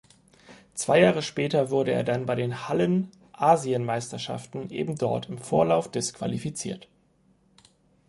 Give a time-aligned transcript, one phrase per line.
[0.73, 6.87] Zwei Jahre später wurde er dann bei den Hallenasienmeisterschaften ebendort im Vorlauf disqualifiziert.